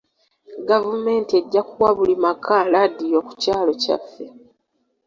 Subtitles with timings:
[0.69, 4.25] Gavumenti ejja kuwa buli maka laadiyo ku kyalo kyaffe.